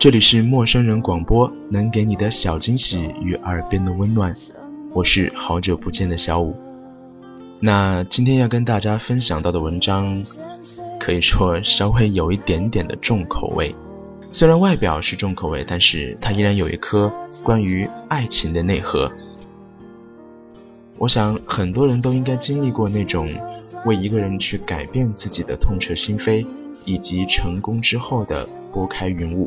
[0.00, 4.34] 这里是陌生人广播，能给你的小惊喜与耳边的温暖。
[4.94, 6.56] 我是好久不见的小五。
[7.60, 10.24] 那今天要跟大家分享到的文章，
[10.98, 13.76] 可以说稍微有一点点的重口味。
[14.30, 17.12] 虽然外表是重口味，但是它依然有一颗
[17.42, 19.12] 关于爱情的内核。
[20.96, 23.28] 我想很多人都应该经历过那种
[23.84, 26.46] 为一个人去改变自己的痛彻心扉，
[26.86, 29.46] 以及成功之后的拨开云雾。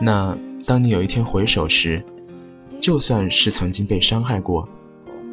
[0.00, 2.02] 那当你有一天回首时，
[2.80, 4.68] 就算是曾经被伤害过，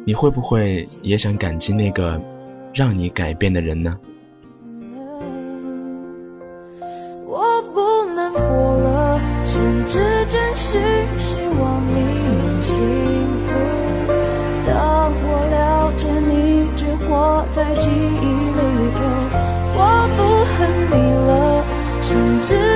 [0.04, 2.20] 你会不会也想感激那个
[2.74, 3.96] 让你改变的人呢？
[7.26, 10.80] 我不能活了，甚至真心
[11.16, 12.74] 希望你能幸
[13.38, 13.52] 福。
[14.66, 19.00] 当我了解你只活在记忆里头，
[19.78, 19.80] 我
[20.16, 20.20] 不
[20.52, 20.58] 恨
[20.90, 20.94] 你
[21.26, 21.64] 了，
[22.02, 22.75] 甚至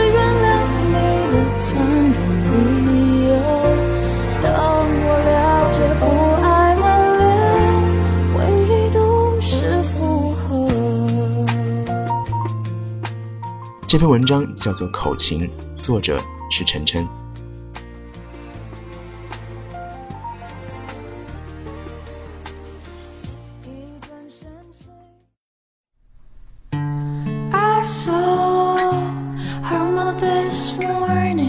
[13.91, 17.05] 这篇文章叫做《口琴》，作者是晨晨。
[30.79, 31.40] 伦哥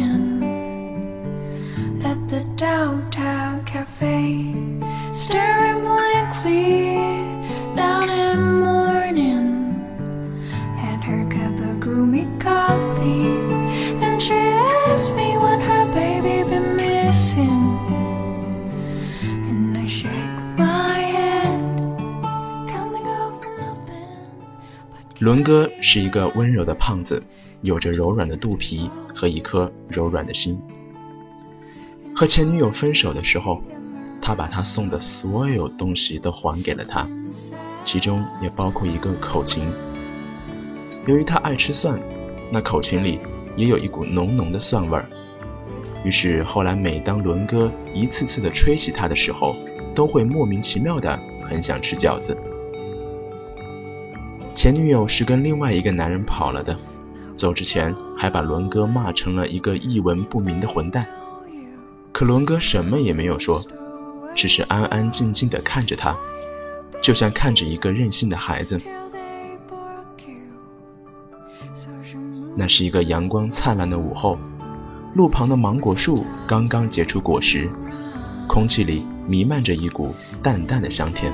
[25.93, 27.21] 是一个温柔的胖子，
[27.63, 30.57] 有着柔软的肚皮和一颗柔软的心。
[32.15, 33.61] 和前女友分手的时候，
[34.21, 37.05] 他把他送的所有东西都还给了她，
[37.83, 39.67] 其中也包括一个口琴。
[41.07, 42.01] 由于他爱吃蒜，
[42.53, 43.19] 那口琴里
[43.57, 45.09] 也有一股浓浓的蒜味儿。
[46.05, 49.57] 于是后来，每当伦哥一次次的吹起他的时候，
[49.93, 52.37] 都会莫名其妙的很想吃饺子。
[54.53, 56.77] 前女友是跟另外一个男人跑了的，
[57.35, 61.07] 走之前还把伦哥骂成了一个一文不名的混蛋。
[62.11, 63.63] 可伦哥什么也没有说，
[64.35, 66.15] 只是安安静静的看着他，
[67.01, 68.79] 就像看着一个任性的孩子。
[72.55, 74.37] 那是一个阳光灿烂的午后，
[75.15, 77.69] 路旁的芒果树刚刚结出果实，
[78.47, 80.13] 空气里弥漫着一股
[80.43, 81.33] 淡淡的香甜。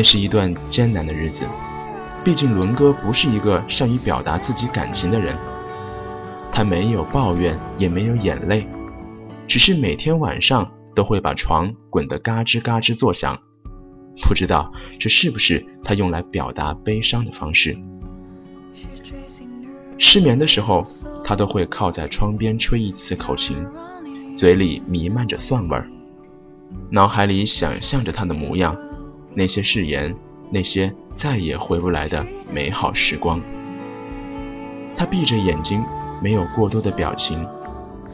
[0.00, 1.46] 那是一段艰难的日子，
[2.24, 5.36] 毕竟伦哥不是一个善于表达自己感情的人，
[6.50, 8.66] 他没有抱怨，也没有眼泪，
[9.46, 13.38] 只是每天晚上都会把床滚得嘎吱嘎吱作响。
[14.26, 17.76] 不知道这是不是他用来表达悲伤的方式。
[19.98, 20.82] 失眠的时候，
[21.22, 23.66] 他都会靠在窗边吹一次口琴，
[24.34, 25.86] 嘴里弥漫着蒜味儿，
[26.88, 28.74] 脑海里想象着他的模样。
[29.34, 30.14] 那些誓言，
[30.50, 33.40] 那些再也回不来的美好时光。
[34.96, 35.84] 他闭着眼睛，
[36.22, 37.46] 没有过多的表情，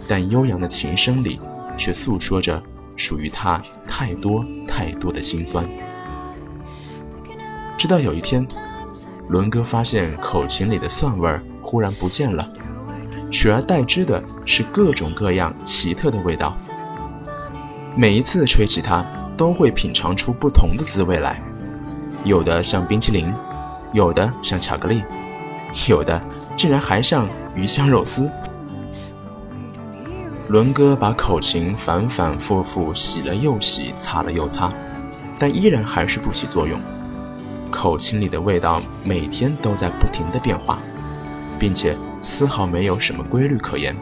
[0.06, 1.40] 但悠扬的琴声里，
[1.76, 2.62] 却诉说着
[2.96, 5.68] 属于他太多太多的心酸。
[7.76, 8.46] 直到有一天，
[9.28, 12.52] 伦哥发现口琴里的蒜味儿忽然不见了，
[13.30, 16.56] 取而代之的是各种各样奇特的味道。
[17.96, 19.04] 每一次吹起它，
[19.36, 21.40] 都会品尝出不同的滋味来，
[22.24, 23.32] 有的像冰淇淋，
[23.92, 25.02] 有的像巧克力，
[25.88, 26.20] 有的
[26.56, 28.30] 竟然还像鱼香肉丝。
[30.48, 34.72] 伦哥把口琴反反复复洗了又洗，擦了又擦，
[35.38, 36.80] 但依然还是不起作用。
[37.70, 40.78] 口琴里的味道每天都在不停的变化，
[41.58, 43.94] 并且丝毫没有什么规律可言。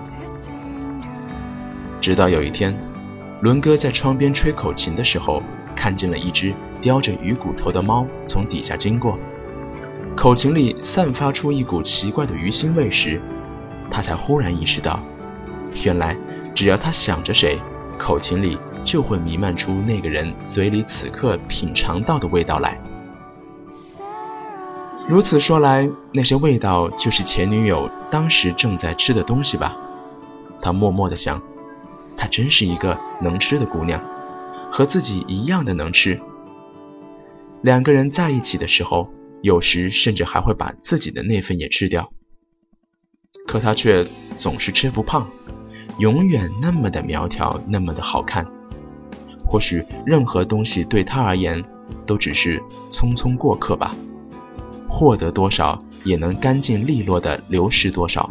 [2.01, 2.79] 直到有一天，
[3.44, 5.43] 伦哥在窗边吹口琴的时候，
[5.76, 9.19] 看见了一只叼着鱼骨头的猫从底下经过，
[10.17, 13.20] 口琴里散发出一股奇怪的鱼腥味时，
[13.91, 14.99] 他才忽然意识到，
[15.85, 16.17] 原来
[16.55, 17.61] 只要他想着谁，
[17.99, 22.81] 口琴里就会弥漫出那个人嘴里此刻品尝到的味道来。
[25.06, 29.76] 如此说来，那些味道就是前女友当时正在吃的东西吧？
[30.61, 31.43] 他默默地想，
[32.25, 34.03] 她真是一个能吃的姑娘，
[34.73, 36.23] 和自己一样的能吃。
[37.61, 39.11] 两个人在一起的时候，
[39.43, 42.15] 有时甚至还会把自己的那份也吃掉。
[43.47, 44.06] 可她却
[44.37, 45.29] 总是吃不胖，
[45.99, 48.47] 永远那么的苗条，那么的好看。
[49.44, 51.62] 或许任何东西对她而言，
[52.06, 52.59] 都只是
[52.91, 53.94] 匆匆过客吧。
[54.88, 58.31] 获得多少，也能干净利落的流失多少。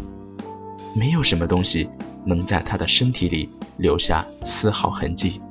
[0.96, 1.88] 没有什么东西
[2.26, 3.48] 能在他的身体里
[3.78, 5.42] 留下丝毫痕迹。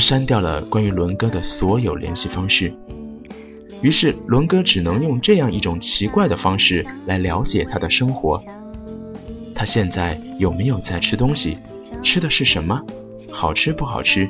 [0.00, 2.72] 删掉了关于伦哥的所有联系方式，
[3.82, 8.42] 于是伦哥只能用这样一种奇怪的方式来了解他的生活。
[9.54, 11.58] 他现在有没有在吃东西？
[12.02, 12.80] 吃的是什么？
[13.30, 14.28] 好吃不好吃？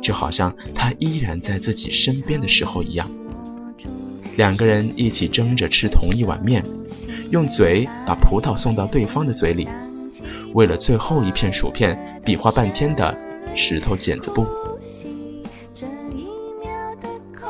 [0.00, 3.10] 就好像他依然在自己身边的时候一样。
[4.36, 6.64] 两个人一起争着吃同一碗面，
[7.30, 9.68] 用嘴把葡萄送到对方的嘴里，
[10.54, 13.16] 为了最后一片薯片比划半天的
[13.54, 14.46] 石头剪子布。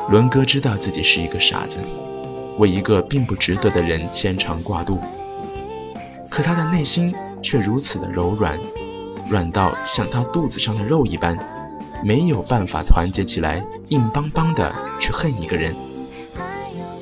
[0.09, 1.79] 伦哥知道自己是一个傻子，
[2.57, 4.99] 为一个并不值得的人牵肠挂肚。
[6.29, 7.13] 可他的内心
[7.43, 8.57] 却如此的柔软，
[9.29, 11.37] 软到像他肚子上的肉一般，
[12.05, 15.75] 没有办法团结起来，硬邦邦的去恨一个人。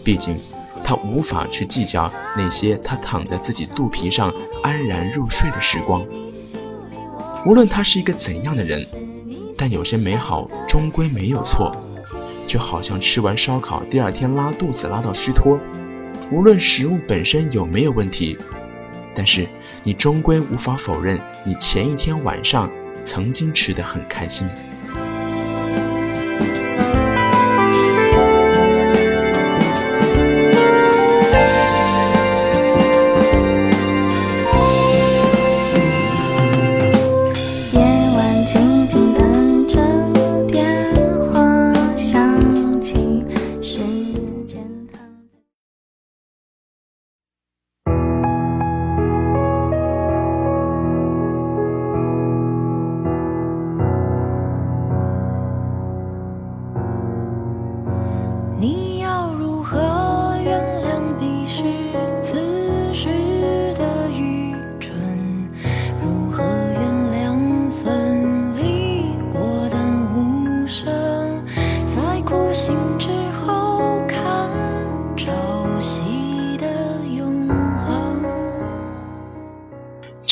[0.04, 0.36] 毕竟，
[0.84, 6.04] 他无法去计较那些他躺在自己肚皮上安然入睡的时光。
[7.46, 8.84] 无论他是一个怎样的人，
[9.56, 11.72] 但有些美好终归没有错。
[12.46, 15.60] 就好像吃完烧烤，第二天拉肚子拉到虚脱。
[16.32, 18.38] 无论食物本身有没有问题，
[19.14, 19.48] 但是
[19.84, 22.72] 你终归无法否认，你前一天晚上
[23.04, 24.48] 曾经吃得很开心。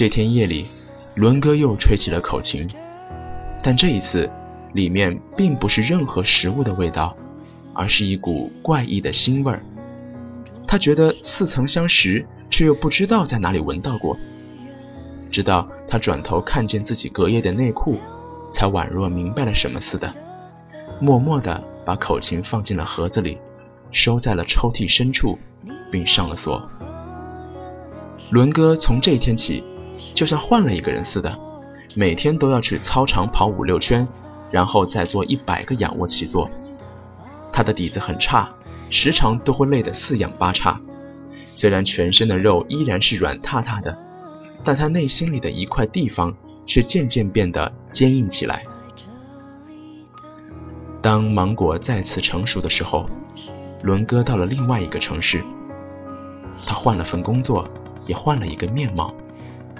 [0.03, 0.65] 这天夜里，
[1.15, 2.67] 伦哥又吹起了口琴，
[3.61, 4.29] 但这一次，
[4.73, 7.15] 里面并不是任何食物的味道，
[7.73, 9.63] 而是一股怪异的腥味儿。
[10.67, 14.17] 他觉得似曾相识，却又不知道在哪里闻到过。
[15.31, 17.97] 直到他转头看见自己隔夜的内裤，
[18.51, 20.13] 才宛若明白了什么似的，
[20.99, 23.37] 默默地把口琴放进了盒子里，
[23.89, 25.39] 收在了抽屉深处，
[25.89, 26.69] 并上了锁。
[28.31, 29.63] 伦哥从这天起。
[30.13, 31.39] 就像换了一个人似的，
[31.95, 34.07] 每天都要去操场跑五六圈，
[34.51, 36.49] 然后再做一百个仰卧起坐。
[37.51, 38.51] 他的底子很差，
[38.89, 40.79] 时常都会累得四仰八叉。
[41.53, 43.97] 虽然全身的肉依然是软塌塌的，
[44.63, 46.33] 但他内心里的一块地方
[46.65, 48.63] 却渐渐变得坚硬起来。
[51.01, 53.05] 当芒果再次成熟的时候，
[53.83, 55.43] 伦哥到了另外一个城市。
[56.65, 57.67] 他换了份工作，
[58.07, 59.13] 也换了一个面貌，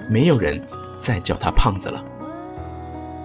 [0.08, 0.66] 没有人
[0.98, 2.04] 再叫他胖子了。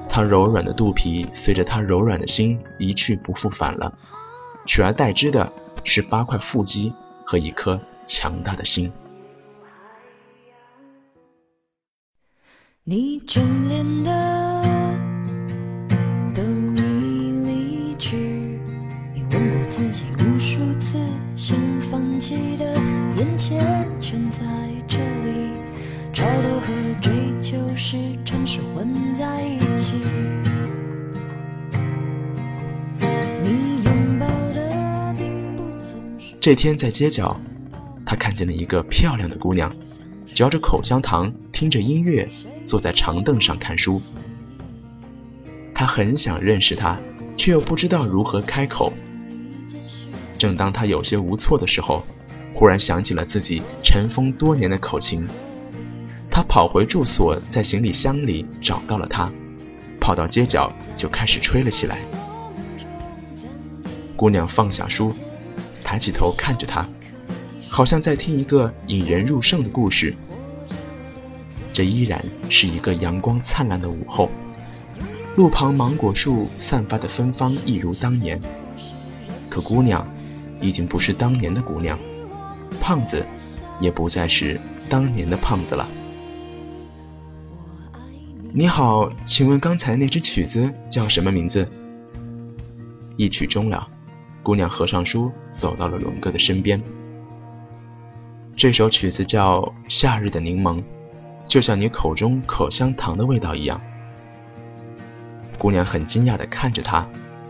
[0.08, 3.98] 他柔软的肚皮随着他柔软的心一去不复返了，
[4.66, 5.52] 取而代之的
[5.84, 6.94] 是八块腹肌
[7.24, 8.92] 和一颗强大的心。
[12.84, 14.49] 你眷恋的
[36.50, 37.40] 这天在街角，
[38.04, 39.72] 他看见了一个漂亮的姑娘，
[40.26, 42.28] 嚼着口香糖，听着音乐，
[42.66, 44.02] 坐在长凳上看书。
[45.76, 47.00] 他很想认识她，
[47.38, 48.92] 却又不知道如何开口。
[50.40, 52.04] 正当他有些无措的时候，
[52.56, 55.28] 忽然想起了自己尘封多年的口琴。
[56.32, 59.32] 他跑回住所，在行李箱里找到了它，
[60.00, 62.00] 跑到街角就开始吹了起来。
[64.16, 65.14] 姑娘放下书，
[65.90, 66.88] 抬起头看着他，
[67.68, 70.14] 好像在听一个引人入胜的故事。
[71.74, 74.30] 这依然是一个阳光灿烂的午后，
[75.36, 78.40] 路旁芒果树散发的芬芳一如当年。
[79.50, 80.08] 可姑娘，
[80.62, 81.98] 已经不是当年的姑娘，
[82.80, 83.26] 胖子，
[83.80, 85.88] 也不再是当年的胖子了。
[88.54, 91.68] 你好，请问刚才那支曲子叫什么名字？
[93.18, 93.88] 一曲终了，
[94.50, 96.82] 姑娘合上书，走到了龙哥的身边。
[98.56, 100.78] 这首曲子叫《夏日的柠檬》，
[101.48, 103.80] 就像你口中口香糖的味道一样。
[105.60, 107.08] 姑娘很惊讶地看着他，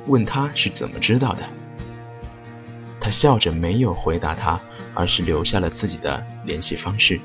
[0.08, 1.44] 问他是怎么知道的。
[3.00, 4.60] 他笑着没有回答他，
[4.94, 7.18] 而是留下了自己的联系方式。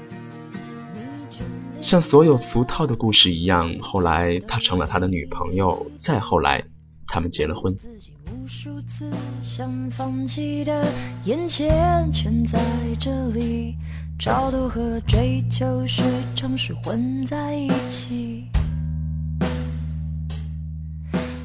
[1.80, 6.62] 像所有俗套的故事一样，后来他成了他的女朋友，再后来，
[7.08, 7.76] 他们结了婚。
[8.32, 9.10] 无数次
[9.42, 10.86] 想放弃的，
[11.24, 12.58] 眼前全在
[12.98, 13.76] 这里，
[14.18, 16.02] 超脱和追求时
[16.34, 18.44] 常是混在一起。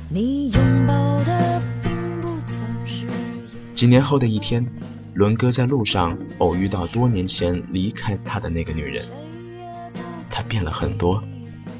[0.07, 0.93] 你拥抱
[1.23, 3.05] 的并不总是
[3.75, 4.65] 几年后的一天，
[5.13, 9.05] 伦哥在路上偶遇到多年前离开他的那个女人，
[10.29, 11.21] 她变了很多，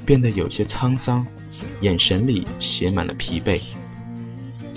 [0.06, 1.25] 变得有些沧桑，
[1.82, 3.62] 眼神里写满了疲惫。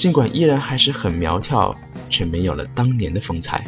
[0.02, 1.73] 尽管依然还是很苗条，
[2.11, 3.64] 却没有了当年的风采。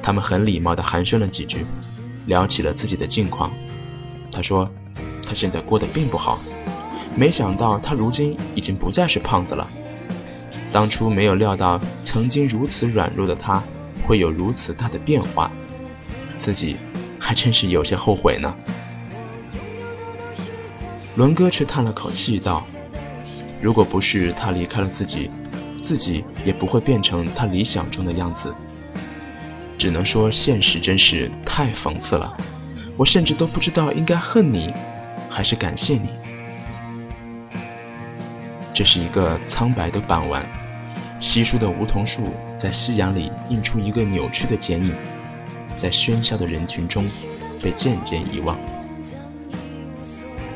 [0.00, 1.66] 他们很礼貌地寒暄了几句，
[2.26, 3.50] 聊起了自己的近况。
[4.30, 4.70] 他说，
[5.26, 6.38] 他现在过得并不好，
[7.16, 9.66] 没想到他如今已经不再是胖子了。
[10.70, 13.60] 当初没有料到，曾经如此软弱的他，
[14.06, 15.50] 会有如此大的变化，
[16.38, 16.76] 自己
[17.18, 18.54] 还真是有些后悔呢。
[21.16, 22.64] 伦哥却叹了口气道
[23.60, 25.30] ：“如果不是他离开了自己，
[25.82, 28.54] 自己也不会变成他理想中的样子。
[29.78, 32.36] 只能说现实真是太讽刺了，
[32.96, 34.72] 我甚至都不知道应该恨你，
[35.28, 36.08] 还是感谢你。”
[38.72, 40.46] 这是一个苍白的傍晚，
[41.20, 44.94] 稀疏的梧桐树在夕阳里映出一个扭曲的剪影，
[45.74, 47.06] 在喧嚣的人群中
[47.62, 48.58] 被渐渐遗忘。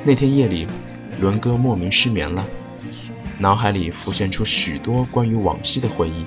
[0.04, 0.66] 那天夜里，
[1.19, 2.45] 伦哥莫名失眠了，
[3.40, 6.26] 脑海里浮现出许多关于往昔的回忆。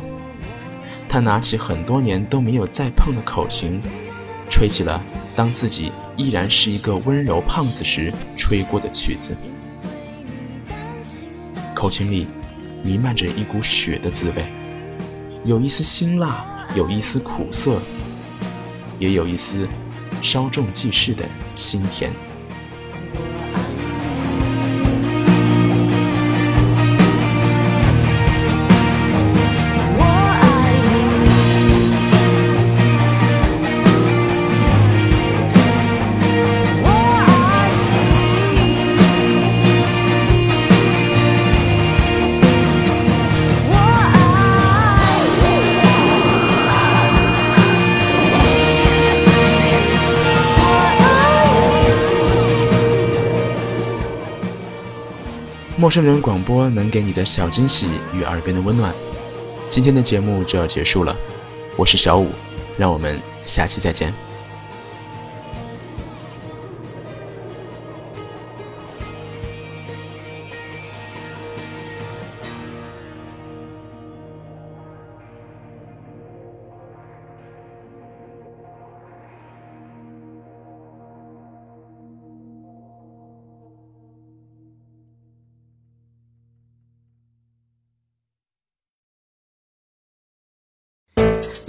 [1.08, 3.80] 他拿起很多年都没有再碰的口琴，
[4.50, 5.00] 吹起了
[5.36, 9.38] 当自己依然是一个温柔胖子时吹过的曲子。
[11.76, 12.26] 口琴里
[12.82, 14.52] 弥漫着一股血的滋味，
[15.46, 16.44] 有一丝辛辣，
[16.76, 17.80] 有一丝苦涩，
[18.98, 19.68] 也有一丝
[20.24, 22.12] 稍纵即逝的心甜。
[55.84, 58.96] 陌生人广播能给你的小惊喜与耳边的温暖，
[59.68, 61.14] 今天的节目就要结束了，
[61.76, 62.30] 我是小五，
[62.78, 64.14] 让我们下期再见。